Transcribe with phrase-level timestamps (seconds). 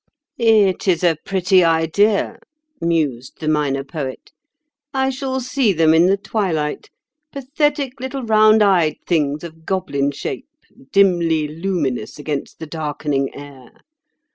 [0.39, 2.39] "It is a pretty idea,"
[2.81, 4.31] mused the Minor Poet.
[4.95, 6.89] "I shall see them in the twilight:
[7.31, 10.47] pathetic little round eyed things of goblin shape,
[10.91, 13.69] dimly luminous against the darkening air.